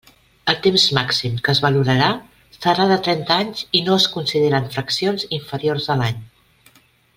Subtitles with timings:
[0.51, 2.07] El temps màxim que es valorarà
[2.55, 6.27] serà de trenta anys i no es consideraran fraccions inferiors a l'any.